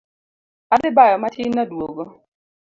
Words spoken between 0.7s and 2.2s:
Adhi bayo matin aduogo